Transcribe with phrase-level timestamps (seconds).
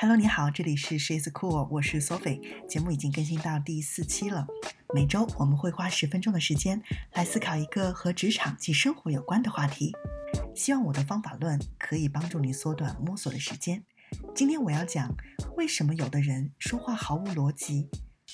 [0.00, 2.40] Hello，你好，这里是 She's Cool，我是 Sophie。
[2.68, 4.46] 节目已经更新到第四期了。
[4.94, 6.80] 每周我们会花十分钟的时间
[7.14, 9.92] 来思考一个和职场及生活有关的话题。
[10.54, 13.82] 希望我的方法论可以帮助你缩短摸索的时间。
[14.36, 15.12] 今天我要讲
[15.56, 17.88] 为什么有的人说话毫无逻辑，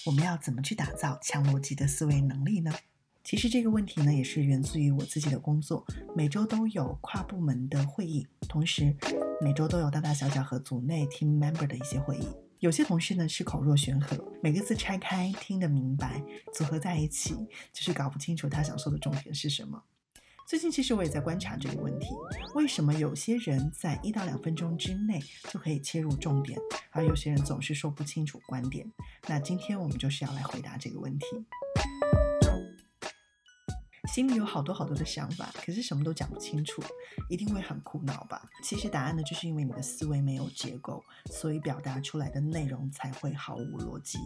[0.04, 2.74] 我们要怎么去打造强逻辑的思维能力呢？
[3.24, 5.82] 其实这个问题呢，也是源自于我自己的工作。
[6.14, 8.94] 每周都有跨部门的会议，同时
[9.40, 12.28] 每周都有大大小小和组内 team member 的一些会议。
[12.58, 16.22] 有些同事呢是口若悬河，每个字拆开听得明白，
[16.52, 17.34] 组合在一起
[17.72, 19.82] 就是搞不清楚他想说的重点是什么。
[20.46, 22.08] 最近其实我也在观察这个问题：
[22.54, 25.18] 为什么有些人在一到两分钟之内
[25.50, 26.58] 就可以切入重点，
[26.90, 28.86] 而有些人总是说不清楚观点？
[29.26, 31.26] 那今天我们就是要来回答这个问题。
[34.06, 36.82] 心里有好多好多的想法，可是什么都讲不清楚，
[37.28, 38.42] 一定会很苦恼吧？
[38.62, 44.18] 其实答案呢，就是因为你的思维没有结构，所以表达出来的内容才会毫无逻辑。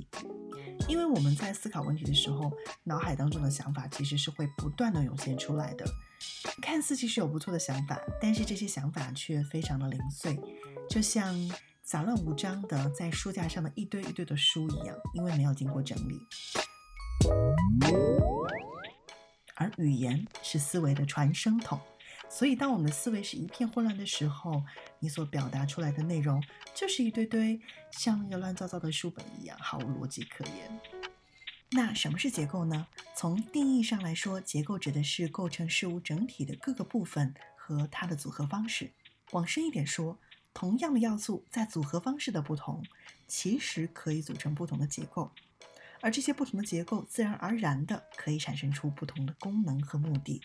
[0.89, 2.51] 因为我们在思考问题的时候，
[2.85, 5.85] 脑海当中的想法其实是会不断的涌现出来的。
[6.61, 10.39] 看似其实有不错的想法，但是这些想法却非常的零碎，
[10.91, 11.35] 就像
[11.83, 16.21] 杂乱无章的在书架上的一堆一堆的书一样，因为没有经过整理。
[19.59, 21.79] 而语言是思维的传声筒，
[22.31, 24.63] 所以当我们的思维是一片混乱的时候，
[25.01, 26.43] 你所表达出来的内容
[26.75, 30.81] 就是一堆堆像那个乱糟糟的书本一样，毫无逻辑可言。
[31.71, 32.87] 那什么是结构呢？
[33.15, 38.93] 从定义上来说，结构指的是构成事物整体的各个部分和它的组合方式。
[39.33, 40.19] 往深一点说，
[40.55, 42.83] 同样的要素在组合方式的不同，
[43.27, 45.31] 其实可以组成不同的结构。
[46.01, 50.41] 而这些不同的结构，自然而然的可以产生出不同的功能和目的，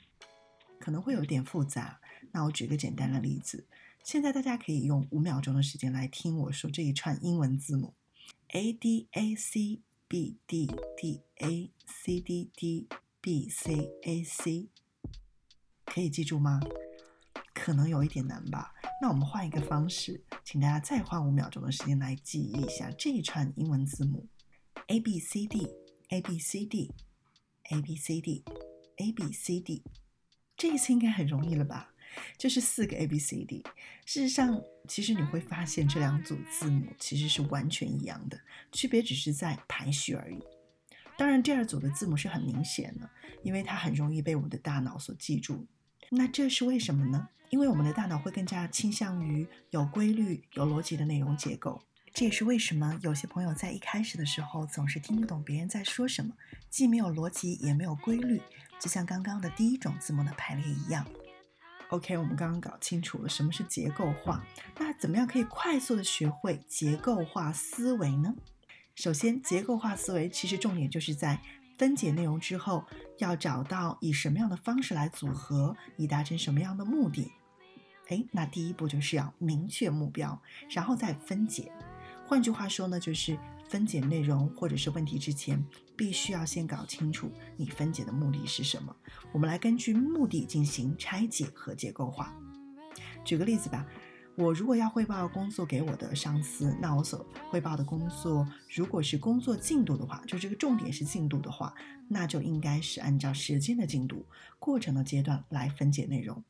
[0.79, 1.99] 可能会有点复杂。
[2.31, 3.67] 那我举个简单的例子，
[4.03, 7.93] 现在大家可以用五秒钟的时间来听我说这一串英文字母
[8.49, 12.87] ：A D A C B D D A C D D
[13.21, 14.69] B C A C，
[15.85, 16.59] 可以记住吗？
[17.53, 18.73] 可能有一点难吧。
[18.99, 24.27] 那我们换一个方式，请大家再花五秒钟的时间来记忆一下这一串英文字母。
[24.87, 25.67] A B C D
[26.09, 26.91] A B C D
[27.71, 28.43] A B C D
[28.97, 29.83] A B C D，
[30.57, 31.93] 这一次应该很容易了吧？
[32.37, 33.63] 就是四个 A B C D。
[34.05, 38.39] 事实上，其实你会发现这两组字母其实是完全一样的，
[38.71, 40.39] 区别只是在排序而已。
[41.17, 43.09] 当然，第二组的字母是很明显的，
[43.41, 45.65] 因为它很容易被我们的大脑所记住。
[46.09, 47.29] 那这是为什么呢？
[47.49, 51.81] 因为我们的大脑会更加倾向于有规律、有逻辑的内容结构。
[52.13, 56.31] 这也是为什么有些朋友在一开始的时候总是听不懂别人在说什么，
[56.69, 58.39] 既没有逻辑也没有规律，
[58.79, 61.03] 就像刚刚的第一种字母的排列一样。
[61.89, 64.45] OK，我们刚刚搞清楚了什么是结构化，
[64.77, 68.35] 那怎么样可以快速的学会结构化思维呢？
[68.93, 71.41] 首先，结构化思维其实重点就是在
[71.79, 72.85] 分解内容之后，
[73.17, 77.31] 要找到以什么样的方式来组合，以达成什么样的目的。
[78.09, 81.71] 哎，那第一步就是要明确目标，然后再分解。
[82.33, 83.37] 换句话说呢，就是
[83.69, 85.63] 分解内容或者是问题之前，
[85.95, 88.95] 必须要先搞清楚你分解的目的是什么。
[89.31, 92.35] 我们来根据目的进行拆解和结构化。
[93.23, 93.85] 举个例子吧，
[94.35, 101.71] 我如果要汇报工作给我的上司，那我所汇报的工作如果是工作进度的话，就这个重点是进度的话，
[102.07, 104.25] 那就应该是按照时间的进度、
[104.57, 106.43] 过程的阶段来分解内容。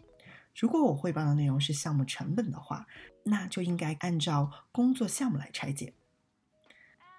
[0.55, 2.85] 如果我汇报的内容是项目成本的话，
[3.23, 5.93] 那就应该按照工作项目来拆解。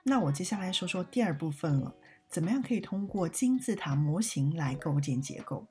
[0.05, 1.95] 那我接下来说说第二部分了，
[2.29, 5.67] 怎么样可以通过金字塔模型来构建结构？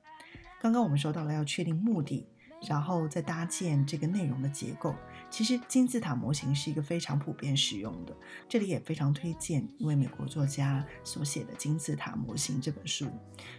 [0.60, 2.26] 刚刚我们说到了要确定目的，
[2.66, 4.94] 然后再搭建这个内容的结构。
[5.30, 8.16] 其实金字塔模型是一个非常普遍使用的，
[8.48, 13.10] 这里也非常推荐一位美国作家所写的《金字塔模型》这本书。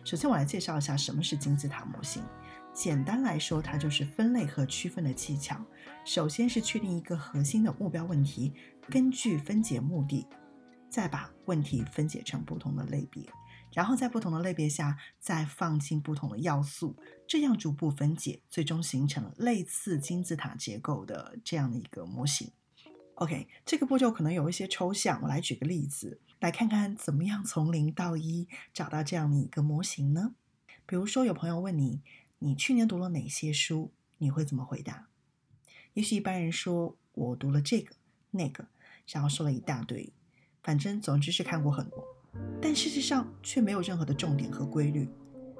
[0.03, 2.23] 首先，我来介绍一下什么是金字塔模型。
[2.75, 5.63] 简单来说，它就是分类和区分的技巧。
[6.03, 8.53] 首先是确定一个核心的目标问题，
[8.89, 10.27] 根据分解目的，
[10.89, 13.23] 再把问题分解成不同的类别，
[13.71, 22.51] 然后在不同的类别下再放进不同的要素，这样逐步分解，最终形成类似金字塔结构的这样的一个模型。
[23.15, 30.35] OK，这个步骤可能有一些抽象，我来举个例子，来看看怎么样从零到一找到这样的一个模型呢？
[30.85, 32.01] 比如说，有朋友问你。
[32.45, 33.91] 你去年读了哪些书？
[34.19, 35.07] 你会怎么回答？
[35.95, 37.95] 也许一般人说我读了这个
[38.29, 38.67] 那个，
[39.07, 40.13] 然后说了一大堆，
[40.61, 42.05] 反正总之是看过很多，
[42.61, 45.09] 但事实上却没有任何的重点和规律。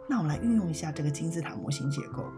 [0.08, 2.32] 那我们来运用一下这个金字塔模型结构。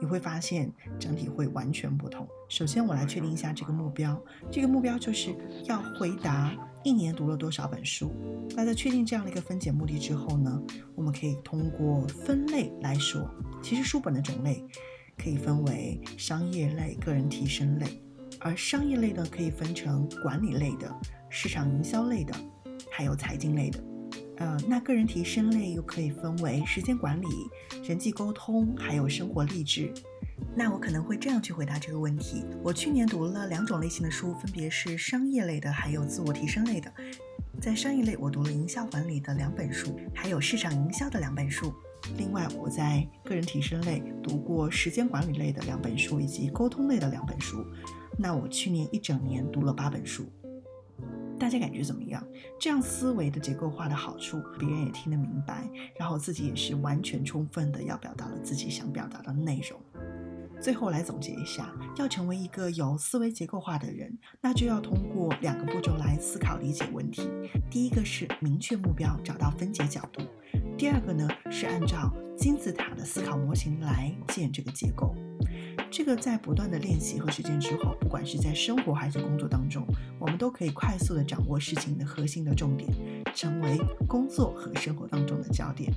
[0.00, 2.26] 你会发现整体会完全不同。
[2.48, 4.20] 首先，我来确定一下这个目标，
[4.50, 5.34] 这个目标就是
[5.66, 6.52] 要回答
[6.82, 8.10] 一年读了多少本书。
[8.56, 10.62] 那在确定这样的一个分解目的之后呢，
[10.94, 13.28] 我们可以通过分类来说，
[13.62, 14.64] 其实书本的种类
[15.16, 18.02] 可以分为商业类、个人提升类，
[18.40, 20.92] 而商业类呢可以分成管理类的、
[21.28, 22.34] 市场营销类的，
[22.90, 23.78] 还有财经类的。
[24.40, 27.26] 呃，那个人提升类又可以分为时间管理、
[27.84, 29.92] 人际沟通，还有生活励志。
[30.56, 36.90] 那我可能会这样去回答这个问题：我去年读了两种类型的书，分别是商业类的，还有自我提升类的。
[37.60, 41.70] 在商业类，我读了营销管理的两本书，还有市场营销的两本书。
[42.16, 47.62] 另外，我在个人提升类读过时间管理类的两本书，以及沟通类的两本书。
[48.16, 50.24] 那我去年一整年读了八本书。
[51.40, 52.22] 大家感觉怎么样？
[52.60, 55.66] 这样思维的结构化的好处，别人也听得明白，
[55.98, 59.80] 然后自己也是完全充分的要表达了自己想表达的内容。
[60.60, 67.26] 最后来总结一下，要成为一个有思维结构化的人，那就要通过两个步骤来思考理解问题。
[67.70, 70.22] 第一个是明确目标，找到分解角度；
[70.76, 75.16] 第二个呢是按照金字塔的思考模型来建这个结构。
[75.90, 79.84] 这个在不断的练习和实践之后，不管是在生活还是工作当中，
[80.20, 82.88] 我们都可以快速的掌握事情的核心的重点，
[83.34, 83.76] 成为
[84.06, 85.92] 工作和生活当中的焦点。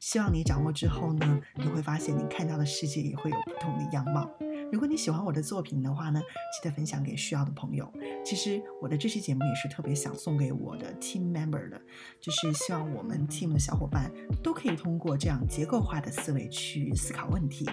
[0.00, 4.28] 希望你掌握之后呢，你会发现你看到的世界也会有不同的样貌。
[4.72, 7.92] 如果你喜欢我的作品的话呢，记得分享给需要的朋友。
[8.24, 11.80] 其实我的这期节目也是特别想送给我的 team member 的，
[12.20, 14.10] 就是希望我们 team 的小伙伴
[14.42, 17.68] 都可以通过这样结构化的思维去思考问题。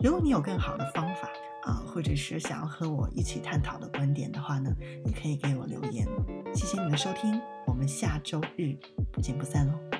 [0.00, 1.28] 如果你有更好的方法
[1.62, 4.70] 啊，或者是想要和我一起探讨的观点的话呢，
[5.04, 6.06] 你可以给我留言。
[6.54, 8.76] 谢谢你的收听，我们下周日
[9.12, 9.93] 不见不散喽。